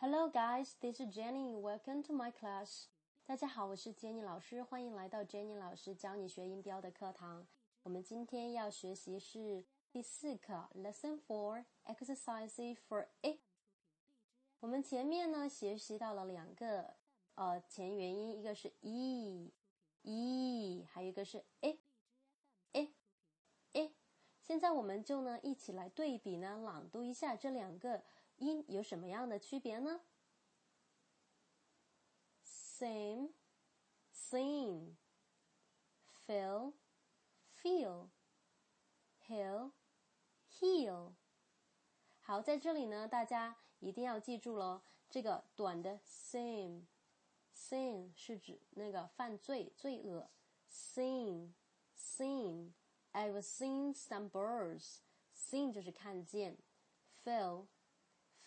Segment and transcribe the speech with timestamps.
[0.00, 0.76] Hello, guys.
[0.80, 1.56] This is Jenny.
[1.56, 2.86] Welcome to my class.
[3.26, 7.44] 大家好，我是 Jenny 老师，欢迎来到 Jenny 老师教你学音标的课堂。
[7.82, 13.40] 我们今天要学习是第四课，Lesson Four, Exercise for A。
[14.60, 16.94] 我们前面呢学习到了两个
[17.34, 19.50] 呃前元音，一个是 e
[20.02, 21.76] e，还有一个是 a
[22.70, 22.92] a
[23.72, 23.92] a。
[24.40, 28.00] 现在我们就呢一起来对比呢朗读一下这两个
[28.38, 30.00] 音有什么样的区别呢
[32.44, 33.32] ？Same,
[34.12, 34.96] sing,
[36.26, 36.72] feel,
[37.60, 38.08] feel,
[39.26, 39.72] heal,
[40.50, 41.12] heal。
[42.20, 44.82] 好，在这里呢，大家一定要记住喽。
[45.10, 50.30] 这个短的 same，sin 是指那个犯罪、罪恶。
[50.70, 54.98] sin，sin，I've seen some birds。
[55.34, 56.58] seen 就是看见。
[57.24, 57.66] Fell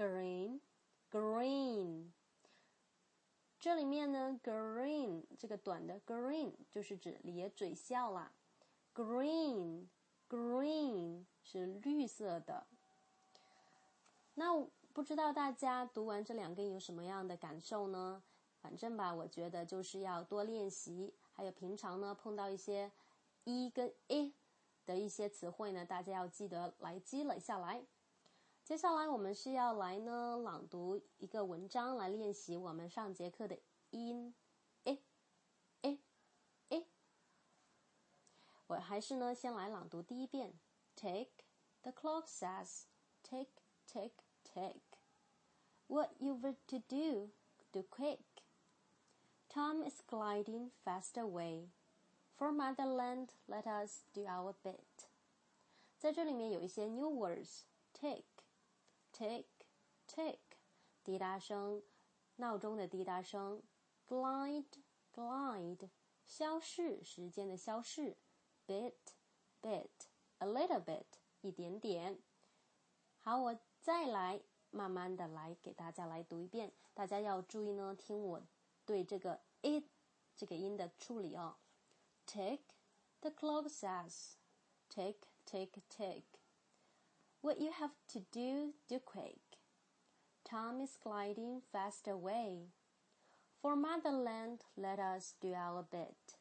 [0.00, 0.60] Green,
[1.10, 2.10] green，。
[3.58, 8.32] 这里面呢，green 这个短的 green 就是指咧嘴笑啦。
[8.94, 9.90] green，green。
[11.42, 12.66] 是绿色的。
[14.36, 18.22] 那不知道大家读完这两个有什么样的感受呢？
[18.62, 22.90] 反正吧，我觉得就是要多练习，还有平常呢碰到一些
[23.44, 24.32] e 跟 a
[24.86, 27.84] 的一些词汇呢，大家要记得来积累下来。
[28.70, 33.58] 接下来我们是要来呢朗读一个文章来练习我们上节课的
[33.90, 34.32] 音
[34.84, 35.02] 诶
[35.82, 35.98] 诶
[36.68, 36.86] 诶。
[38.68, 40.52] 我还是呢先来朗读第一遍。
[40.94, 41.30] Tick,
[41.82, 42.84] the clock says.
[43.28, 43.48] Tick,
[43.92, 44.12] tick,
[44.44, 44.82] tick.
[45.88, 47.30] What you've to do,
[47.72, 48.20] do quick.
[49.52, 51.70] Time is gliding fast away.
[52.38, 55.08] For motherland, let us do our bit.
[55.98, 57.62] 在这里面有一些 new words.
[59.19, 59.45] Tick,
[60.07, 60.39] tick, tick.
[61.03, 61.83] 滴答声，
[62.37, 63.61] 闹钟的滴答声。
[64.07, 64.81] Glide,
[65.13, 65.89] glide.
[66.25, 68.17] 消逝，时间的消逝。
[68.65, 68.95] Bit,
[69.61, 69.89] bit.
[70.39, 71.05] A little bit，
[71.41, 72.19] 一点点。
[73.19, 74.41] 好，我再来
[74.71, 76.73] 慢慢的来给大家来读一遍。
[76.93, 78.41] 大家要注意呢，听我
[78.85, 79.85] 对这个 it
[80.35, 81.57] 这个音的处理哦。
[82.25, 82.61] Tick,
[83.21, 84.33] the clock says.
[84.89, 86.23] Tick, tick, tick.
[87.41, 89.39] What you have to do, do quick.
[90.43, 92.71] Time is gliding fast away.
[93.61, 96.37] For motherland, let us do our bit.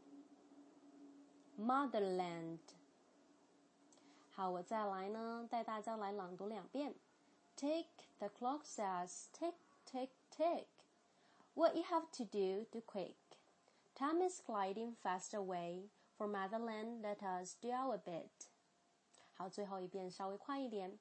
[1.59, 2.59] motherland。
[4.31, 6.95] 好，我再来呢，带大家来朗读两遍。
[7.57, 7.87] Tick
[8.19, 9.55] the clock says tick
[9.85, 10.67] tick tick.
[11.55, 13.17] What you have to do, do quick.
[13.95, 15.91] Time is gliding fast away.
[16.17, 18.49] For motherland, let us do our bit.
[19.35, 20.99] 好，最后一遍稍微快一点。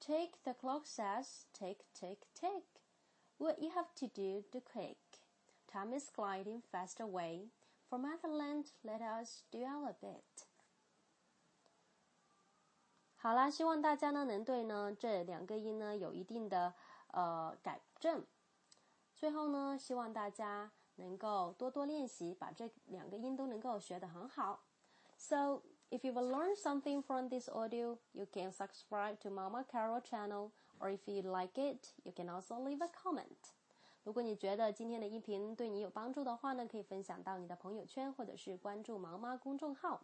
[0.00, 2.64] Tick the clock says, tick, tick, tick.
[3.38, 4.96] What you have to do, do quick.
[5.66, 7.50] Time is gliding fast away.
[7.88, 10.46] For motherland, let us do our bit.
[13.16, 16.74] 好啦，希望大家呢能对呢这两个音呢有一定的
[17.08, 18.24] 呃改正。
[19.14, 24.64] 最后呢，希望大家能够多多练习，把这两个音都能够学得很好。
[25.18, 30.52] So if you will learn something from this audio, you can subscribe to Mama Carol channel,
[30.78, 33.52] or if you like it, you can also leave a comment.
[34.05, 40.03] 如果你觉得今天的音频对你有帮助的话呢，可以分享到你的朋友圈，或者是关注毛妈公众号。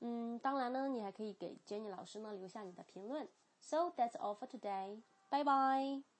[0.00, 3.28] 嗯，当然呢，你还可以给 Jenny 老师呢留下你的评论。
[3.60, 5.02] So that's all for today.
[5.28, 6.11] Bye bye.